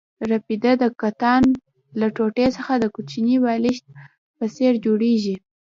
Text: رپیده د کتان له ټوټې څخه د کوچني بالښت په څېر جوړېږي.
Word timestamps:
رپیده 0.31 0.71
د 0.81 0.83
کتان 1.01 1.43
له 1.99 2.07
ټوټې 2.15 2.47
څخه 2.55 2.73
د 2.77 2.85
کوچني 2.95 3.35
بالښت 3.43 3.85
په 4.37 4.45
څېر 4.55 4.73
جوړېږي. 4.85 5.35